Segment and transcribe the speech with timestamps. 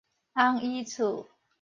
[0.33, 1.27] 尪姨厝